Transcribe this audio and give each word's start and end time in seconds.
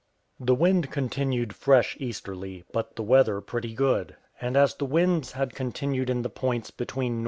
The 0.39 0.55
wind 0.55 0.89
continued 0.89 1.53
fresh 1.53 1.95
easterly, 1.99 2.63
but 2.73 2.95
the 2.95 3.03
weather 3.03 3.39
pretty 3.39 3.75
good; 3.75 4.15
and 4.41 4.57
as 4.57 4.73
the 4.73 4.85
winds 4.87 5.33
had 5.33 5.53
continued 5.53 6.09
in 6.09 6.23
the 6.23 6.27
points 6.27 6.71
between 6.71 7.19
NE. 7.19 7.19